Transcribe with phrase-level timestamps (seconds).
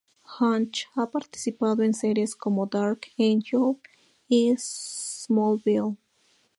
[0.25, 3.77] Hutch a participado en series como "Dark Angel"
[4.27, 5.95] y "Smallville".